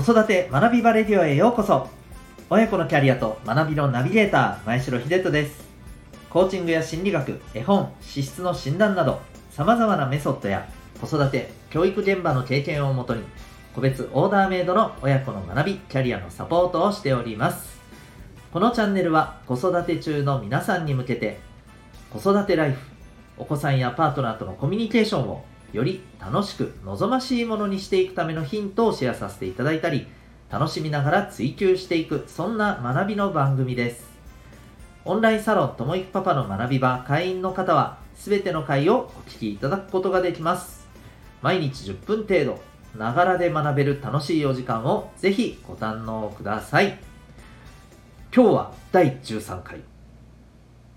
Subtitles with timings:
[0.00, 1.86] 子育て学びバレディオへようこそ。
[2.48, 5.62] 親子のキャリアと学びのナビゲーター前城秀人です。
[6.30, 10.66] コーチングや心理学絵本資質の診断など様々なメソッドや
[10.98, 13.24] 子育て教育現場の経験をもとに
[13.74, 17.78] 個別オーダーメイドの親子の学びキャリアのサポートをしております。
[18.54, 21.40] このチャンネルは子育て中の皆さんに向けて
[22.10, 22.78] 子育てライフ
[23.36, 30.06] お子さんやパートナーとのコミュニケーションをより楽しく望ましいものにしていくためのヒントをシェアさせていただいたり
[30.50, 34.10] 楽しみながら追求していくそんな学びの番組です。
[35.04, 40.86] オンラインサロンともいくパパの学び場会員の方は全ての回をお聞きいただくことができます。
[41.40, 42.60] 毎日10分程度
[42.98, 46.98] ながらで学べる楽しいお時間をぜひご堪能ください。
[48.34, 49.80] 今日は第13回。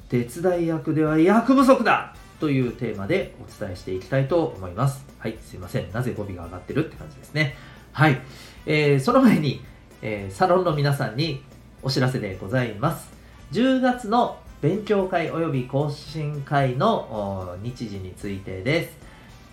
[0.09, 2.13] 手伝い役では役不足だ。
[2.43, 5.05] というテーマでお伝えしていきたいと思います。
[5.17, 5.89] はい、すいません。
[5.93, 7.55] なぜ語尾が上がってるって感じですね。
[7.93, 8.19] はい。
[8.65, 9.63] えー、その前に、
[10.01, 11.41] えー、サロンの皆さんに
[11.81, 13.09] お知らせでございます。
[13.53, 18.97] 10月の勉強会及び更新会の日時についてです。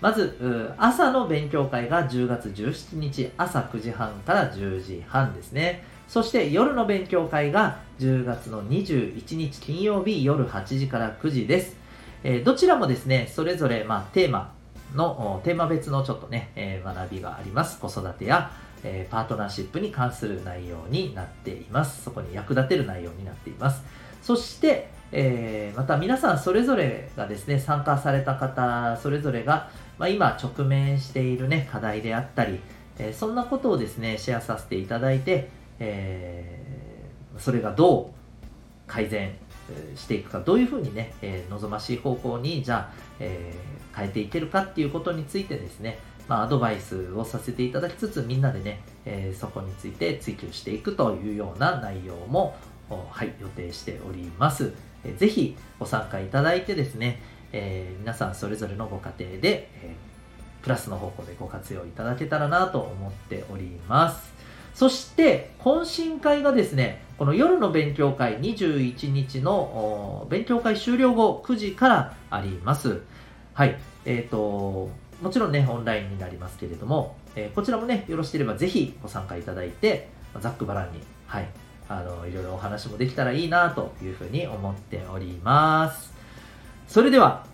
[0.01, 5.85] まず、朝の勉強会が10月17日朝9時半から10時半ですね。
[6.09, 11.80] そして夜の勉強会が10月の21日金曜日夜8時から9時です。
[12.23, 14.53] えー、どちらもですね、それぞれ、まあ、テーマ
[14.95, 17.79] の、テーマ別のちょっとね、えー、学びがあります。
[17.79, 18.51] 子育てや、
[18.83, 22.03] えー、パートナーシップに関する内容になっています。
[22.03, 23.83] そこに役立てる内容になっています。
[24.23, 32.61] そして、えー、また皆さんそれぞれがですね、参加された方、それぞれが、まあ、今直面しているね、課題であったり、
[32.99, 36.61] え、そんなことをですね、シェアさせていただいて、え、
[37.39, 38.21] それがどう
[38.87, 39.33] 改善
[39.97, 52.57] していくかどういうふうにね、えー、望ましい方向にじゃあ、えー、変えていけるかっていうことについてですね、まあ、アドバイスをさせていただきつつみんなでね、えー、そこについて追求していくというような内容も、
[52.89, 54.73] はい、予定しております。
[55.05, 57.21] えー、ぜひご参加いただいてですね、
[57.53, 59.95] え、皆さんそれぞれのご家庭で、え、
[60.63, 64.33] プラスの方向でご活用いただけたらなと思っております。
[64.75, 73.03] そして、懇親会がですね、この夜の勉強会21日の勉強会終了後9時からあります。
[73.53, 73.77] はい。
[74.07, 74.89] えっ、ー、と、
[75.21, 80.09] もちろんね、オンラインになりますけれども、えー、こちらもね、よろしければぜひご参加いただいて、
[80.41, 81.49] ざっくばらんに、はい、
[81.91, 86.15] あの、いろいろお話もできたらいいなというふうに思っております。
[86.89, 87.45] それでは、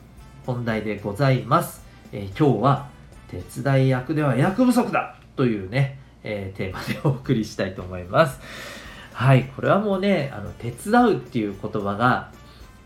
[0.47, 1.83] 本題でございます。
[2.13, 2.89] えー、今日は、
[3.27, 8.86] 手伝い役では役不足だというね、えー、テーマでお送りしたいと思います。
[9.17, 12.31] はい、これはもうね、あの手伝うっていう言葉が、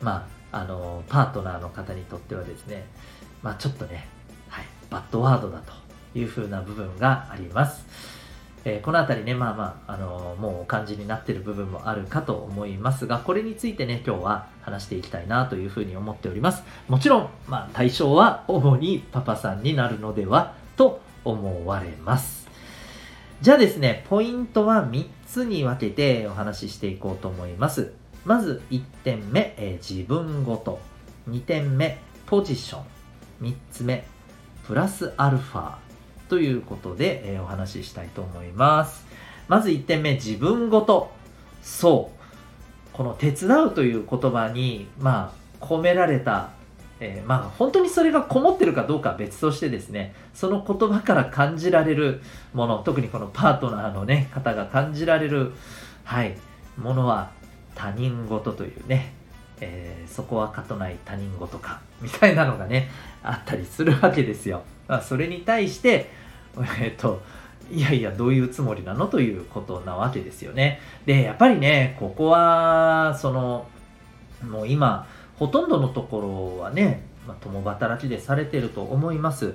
[0.00, 2.86] まあ、あのパートナーの方にとってはですね、
[3.42, 4.06] まあ、ちょっとね、
[4.48, 5.72] はい、バッドワードだと
[6.16, 7.84] いうふうな部分があります。
[8.64, 16.62] えー、このあたりね、まあまあ、あのー、もうお感じになってる部分もあるかと思いますが、これについてね、今日は話していきたいなというふうに思っております。
[16.86, 22.39] もちろん、まあ、対象は主にパパさんになるのではと思われます。
[23.42, 27.94] じゃあですね、ポイントは3つに分けてお話ししていこうと思います。
[28.26, 30.78] まず1点目、えー、自分ごと。
[31.30, 32.80] 2点目、ポジショ
[33.40, 33.46] ン。
[33.46, 34.04] 3つ目、
[34.66, 35.76] プラスアルファ。
[36.28, 39.06] ということで、えー、お話ししたいと思います。
[39.48, 41.10] まず1点目、自分ごと。
[41.62, 42.92] そう。
[42.92, 46.50] この手伝うという言葉に、まあ、込められた
[47.00, 52.20] えー、まあ本当にそれがこもってるかどうかは別としてですねその言葉から感じられる
[52.52, 55.52] もの特にこのパートナーのね方が感じられる
[56.04, 56.36] はい
[56.76, 57.30] ものは
[57.74, 59.12] 他人事というね、
[59.60, 62.90] えー、そこはかとない他人事かみたいなのがね
[63.22, 66.10] あったりするわけですよ、まあ、それに対して
[66.80, 67.22] えっ、と
[67.72, 70.80] いやいや、どういうつもりなのということなわけですよね。
[71.06, 73.68] で、やっぱりね、ここは、その、
[74.42, 75.06] もう今、
[75.40, 79.54] ほとんどのところはね、まあ、共働きでされてると思います。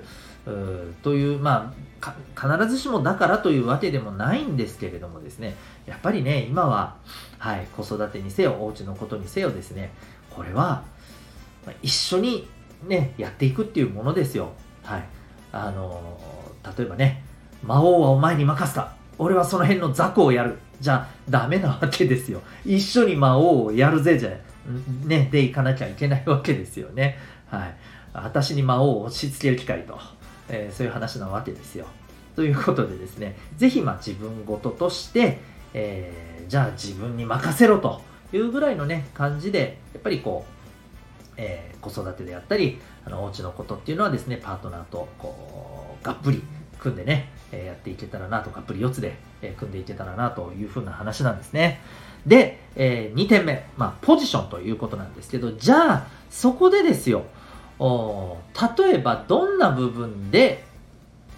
[1.04, 5.56] という、まあ、必ずしもだからというわけでもないんですけれどもですね、
[5.86, 6.98] やっぱりね、今は、
[7.38, 9.92] はい、子育てにせよ、お家のことにせよですね、
[10.32, 10.84] これは、
[11.66, 12.48] まあ、一緒に
[12.88, 14.54] ね、やっていくっていうものですよ。
[14.84, 15.04] はい。
[15.52, 17.24] あのー、例えばね、
[17.64, 18.92] 魔王はお前に任せた。
[19.18, 20.58] 俺はその辺の雑魚をやる。
[20.81, 22.42] じゃあ、ダメなわけですよ。
[22.66, 24.31] 一緒に魔王をやるぜ、じゃ
[25.06, 27.18] ね、で行かなきゃいけないわけですよね。
[27.48, 27.76] はい。
[28.14, 30.00] 私に魔王を押し付ける機会と、
[30.50, 31.86] えー、そういう話なわけですよ。
[32.36, 35.40] ということでですね、ぜひまあ自分事として、
[35.74, 38.02] えー、じゃあ自分に任せろと
[38.34, 40.56] いうぐらいのね、感じで、やっぱりこう、
[41.38, 46.44] えー、子育てであったり、あの、お家のことっていうのはですね、パートナーと、こう、がっぷり、
[46.80, 51.81] 組んでね、えやっていけたらなと、カップル4つで、え組んでいけたらなというふうな話なんですね。
[52.25, 57.24] で、え2点目、まあ、ポジションということなんですけど、じゃあ、そこでですよ、
[57.77, 58.38] お
[58.77, 60.63] 例えばどんな部分で、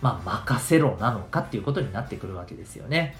[0.01, 3.15] まあ、任せろなのかっていうことになってくるわけですよね。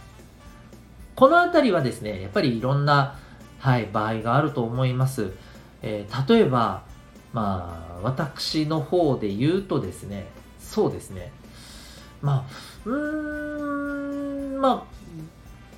[1.15, 3.15] このあたりはですね、やっぱりいろんな、
[3.59, 5.31] はい、場合があると思います。
[5.81, 6.83] えー、例えば、
[7.33, 10.27] まあ、私の方で言うとですね、
[10.59, 11.31] そうですね、
[12.21, 14.85] まあ、うーん、ま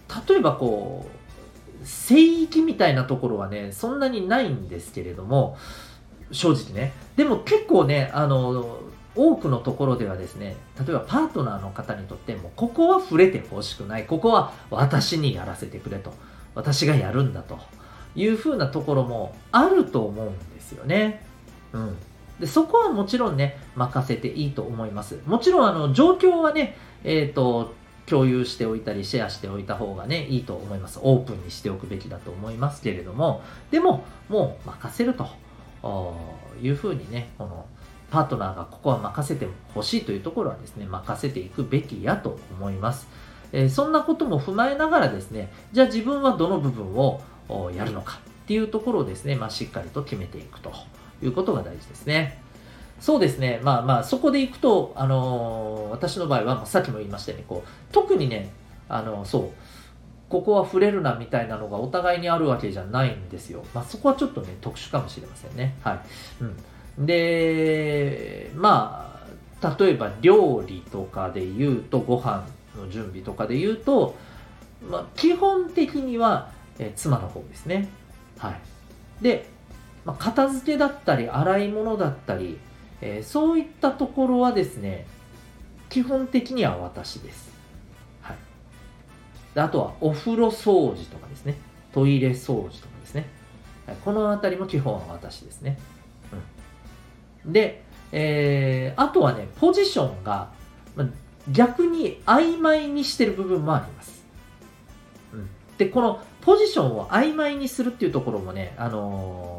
[0.08, 5.58] あ、例えばこう、聖域みたいなところはね、そんなにないんですけれども、
[6.32, 6.94] 正直ね。
[7.16, 8.80] でも結構ね、あの、
[9.16, 16.14] 多くのところではですね、例えばパートナーの方にとっても、ここは触れてほしくない、ここは私にやらせてくれと、
[16.56, 17.60] 私がやるんだと
[18.16, 21.26] いうふうなところもあると思うんですよね。
[21.74, 21.98] うん。
[22.40, 25.20] で、そこはもちろんね、任せていいと思います。
[25.26, 27.74] もちろん、あの、状況はね、えっ、ー、と、
[28.06, 31.00] 共有しておいたり、シェアしておいた方がね、いいと思います。
[31.04, 35.28] オープンにしておくべきだと思いますけれども、でも、もう任せると
[36.62, 37.66] いうふうにね、この、
[38.10, 43.08] パートナーがここは任せてほしいというところはですね、任せていくべきやと思います。
[43.52, 47.22] えー、そんなことも踏まえながらですね、じゃあ自分はどの部分を
[47.76, 50.72] やるのかっていうところをですね、まあ、しっかりと決めていくと
[51.22, 52.42] いうことが大事ですね。
[53.00, 53.60] そうですね。
[53.64, 58.52] まあまあ、そこでいくと、あのー、私の場合は、さっきも言いましたように、こう、特にね、
[58.90, 59.50] あのー、そう、
[60.30, 63.64] ここは触れるなみたいなのがお互いにあるわけじゃないんですよ。
[63.74, 65.76] まあ、そこはちょっとね、特殊かもしれませんね。
[65.82, 66.00] はい。
[66.42, 67.06] うん。
[67.06, 69.24] で、ま
[69.62, 72.46] あ、例えば料理とかで言うと、ご飯
[72.78, 74.16] の準備とかで言うと、
[74.90, 77.90] まあ、基本的には、え妻の方ですね。
[78.38, 78.60] はい。
[79.22, 79.50] で、
[80.06, 82.58] まあ、片付けだったり、洗い物だったり、
[83.02, 85.06] えー、そういったところはですね、
[85.90, 87.50] 基本的には私です。
[88.22, 88.38] はい。
[89.56, 91.56] であとは、お風呂掃除とかですね。
[91.94, 93.28] トイレ掃除とかですね。
[93.86, 95.80] はい、このあたりも基本は私ですね。
[97.46, 97.54] うん。
[97.54, 100.52] で、えー、あとはね、ポジションが、
[100.96, 101.08] まあ、
[101.52, 104.24] 逆に曖昧にしてる部分もあります。
[105.34, 105.50] うん。
[105.78, 109.59] で、このポジションを曖昧にするっていうところもね、あの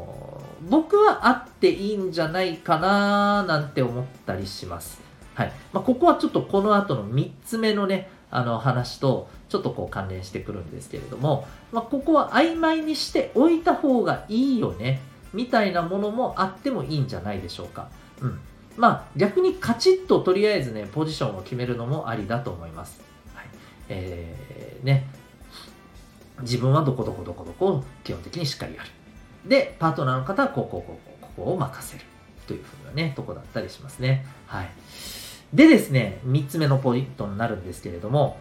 [0.69, 5.01] 僕はあっていいんじゃないかななんて思ったりします。
[5.33, 5.51] はい。
[5.73, 15.01] まあ、ここはちょっとこの後の3つ目のね、あの話とちょっとこう関連してくるんですけれども、まあ、ここは曖昧にしておいた方がいいよね、
[15.33, 17.89] みたいなものもあってもいいんじゃないでしょうか。
[18.21, 18.39] うん。
[18.77, 23.01] まあ、逆にカチッととりあえずね、ポジションを決めるのもありだと思います。
[23.33, 23.45] はい。
[23.89, 25.07] えー、ね、
[26.41, 28.89] 自分はどこどこどこどこを基本的にしっかりやる。
[29.45, 32.05] で、パートナーの方はこうこうこうこ、ここを任せる。
[32.47, 34.25] というふうなね、とこだったりしますね。
[34.47, 34.69] はい。
[35.53, 38.39] でですね、3つ目のポイントになるんですけれども、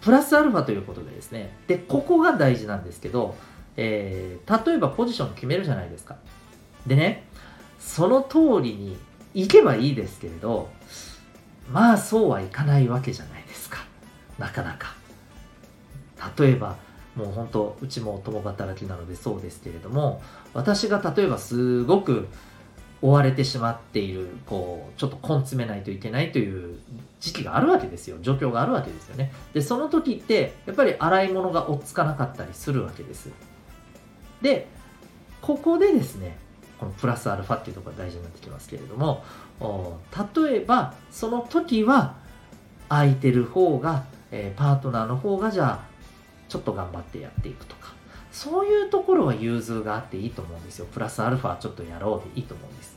[0.00, 3.36] プラスアルファということでですね、で、ここが大事なんですけど、
[3.76, 6.16] えー、例えばポジション決めるじゃないですか。
[6.86, 7.24] でね、
[7.78, 8.96] その通りに
[9.34, 10.70] 行けばいいですけれど、
[11.70, 13.84] まあそうはいかないわけじゃないですか。
[14.38, 14.94] なかなか。
[16.38, 16.76] 例えば、
[17.16, 20.20] もう本当うちも共働きなのでそうですけれども
[20.52, 22.28] 私が例えばすごく
[23.02, 26.78] 追われてしまっているこうちょっと根詰めないといけないという
[27.20, 28.16] 時期があるわけですよ。
[28.22, 29.30] 状況があるわけですよね。
[29.52, 33.28] でその時ってやっぱり洗い物が追っつかなかったりするわけです。
[34.40, 34.68] で
[35.42, 36.38] ここでですね
[36.78, 39.22] このプラスアルファっていうところが大事になってきますけれども
[40.36, 42.16] 例えばその時は
[42.88, 45.93] 空いてる方が、えー、パートナーの方がじゃあ
[46.48, 47.92] ちょっと頑張ってやっていくとか、
[48.32, 50.86] そういうところは融通があっていいと思うんですよ。
[50.92, 52.96] プラスアルファちょっとやろうでいいと思うんです。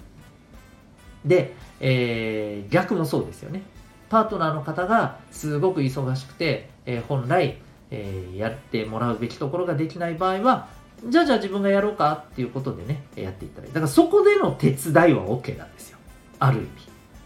[1.25, 3.61] で、えー、逆もそうですよね。
[4.09, 7.57] パートナーの方がすごく忙しくて、えー、本来、
[7.91, 10.69] えー、やってもらうべきところができない場合は、
[11.05, 13.75] じゃあじゃあ自分がやろうかっていうことでね、やっていただいて。
[13.75, 15.97] だからそこでの手伝いは OK なんですよ。
[16.39, 16.69] ある意味。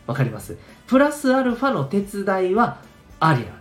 [0.08, 0.58] わかります？
[0.88, 2.80] プラスアルファの手伝いは
[3.20, 3.61] ありなん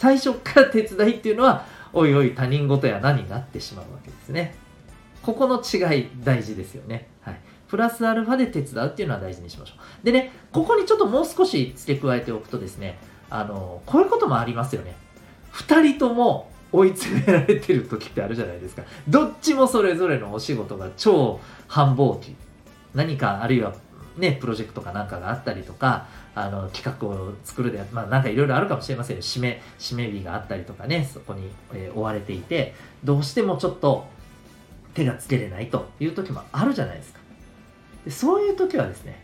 [0.00, 4.54] 最初から手伝いっていうのは、おいおい他人事や何になってしまうわけですね。
[5.20, 7.08] ここの違い大事ですよね。
[7.20, 7.40] はい。
[7.68, 10.06] プラスアルファで手伝うっていうのは大事にしましょう。
[10.06, 14.94] でね、ここにちょっともう少し付け加えておくとですね、あの、こういうこともありますよね。
[15.50, 18.84] 二人とも追い詰められてる時ってあるじゃないですか。
[19.06, 22.34] どっちもそれぞれのお仕事が超繁忙期。
[22.94, 23.74] 何かあるいは
[24.16, 26.06] ね、プロジェクトかなんかがあったりとか、
[26.46, 29.22] あの、企画を作るで、まあなんかいろいろあるかもしれませんよ。
[29.22, 34.06] 締め、締め日があったりとかね、そこに、えー、追われていて、どうしてもちょっと
[34.94, 37.20] 手がつけれないという時もあるじゃないですか。
[38.04, 39.22] でそういう時はですね、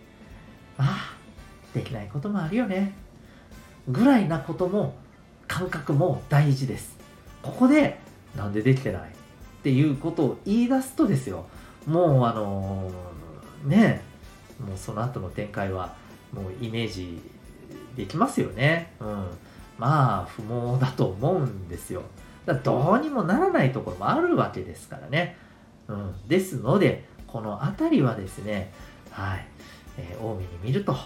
[0.79, 2.95] ああ、できないこともあるよね。
[3.89, 4.95] ぐらいなことも
[5.47, 6.99] 感覚も大事です
[7.41, 8.01] ここで
[8.35, 9.03] なんでできてない？
[9.03, 9.05] っ
[9.63, 11.47] ていうことを言い出すとですよ
[11.87, 14.03] もうあのー、ね
[14.59, 15.95] もうその後の展開は
[16.33, 17.21] もうイメージ
[17.97, 18.93] できますよね。
[19.01, 19.27] うん。
[19.79, 22.03] まあ不毛だと思うんですよ。
[22.47, 25.37] だどうにもならないところもあるわけですからね、
[25.89, 28.73] うん、ですのでこの辺りはですね
[29.11, 29.47] はい、
[29.99, 30.97] えー、多めに見ると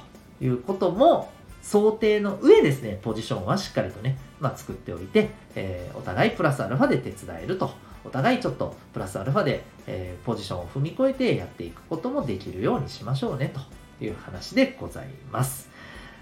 [0.41, 7.71] いうことも想定の上ですね、ポジションはしっかりとね、まあ、作っておいて、えー、お互いプラスアルファで手伝えると。
[8.03, 13.61] お互いちょっとプラスアルファで、えー、ポジションを踏み越えてやっていくこともできるようにしましょうねと
[14.01, 15.69] いう話でございます。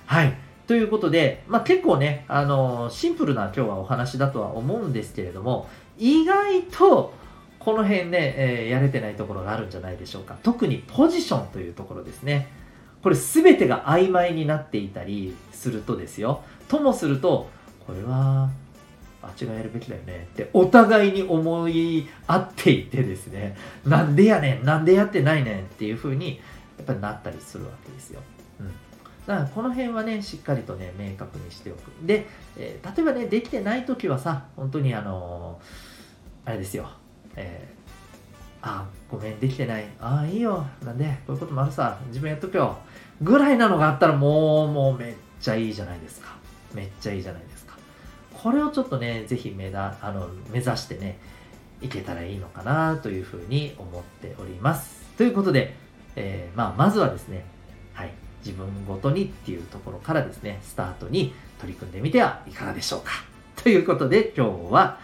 [0.06, 0.34] はい。
[0.66, 5.68] ということで、まあ、結構ね、あのー、シンプルな今日はお話だとは思うんですけれども、
[5.98, 7.14] 意外と
[7.58, 10.36] この辺ね、えー、やれてないところがあるんじゃないでしょうか。
[10.42, 12.58] 特にポジションというところですね。
[13.02, 17.48] これ全てが曖昧になっていたりするとですよともすると
[17.86, 18.50] これは
[19.22, 26.40] あっちがやるべきだよねってお互いに思い合っていてですねなんでやねんなんでやってないねんっていう風に
[26.78, 28.20] やっぱりなったりするわけですよ。
[28.60, 28.72] うん
[29.26, 31.90] だからこの辺はね、しっかりとね、明確にしておく。
[32.06, 36.88] で、えー、例えばね、できてない時はさ、本当にあのー、あれですよ、
[37.36, 37.68] え
[38.62, 39.86] あ、ごめん、できてない。
[40.00, 40.66] ああ、いいよ。
[40.84, 41.98] なんで、こういうこともあるさ。
[42.08, 42.76] 自分やっとくよ。
[43.22, 46.36] ぐらいなのがあったらもう、もうめっちゃいいじゃないですか。
[46.74, 47.76] めっちゃいいじゃないですか。
[48.34, 51.18] これをちょっとね、ぜひ目だあの目指してね、
[51.80, 55.06] いけたらいいのかなというふうに思っております。
[55.16, 55.76] ということで、
[56.20, 57.44] えー、まあ、まずはですね、
[57.94, 58.10] はい、
[58.44, 63.12] 自分ごとにっていうところからですね、スタートに取り組んでみてはいかがでしょうか。
[63.62, 64.98] ということで、今日は、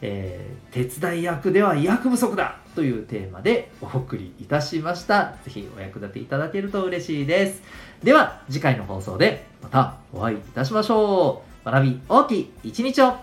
[0.00, 5.34] えー、手伝い役では役不足だというテーマでお送りいたしました。
[5.44, 7.62] ぜひお役立ていただけると嬉しいです。
[8.04, 11.68] では次回の放送でまたお会いいたしましょう。
[11.68, 13.16] 学び大きい一日を